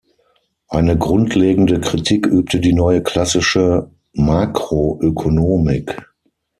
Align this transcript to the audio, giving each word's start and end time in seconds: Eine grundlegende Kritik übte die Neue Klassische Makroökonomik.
Eine 0.67 0.97
grundlegende 0.97 1.79
Kritik 1.79 2.25
übte 2.25 2.59
die 2.59 2.73
Neue 2.73 3.03
Klassische 3.03 3.91
Makroökonomik. 4.13 5.95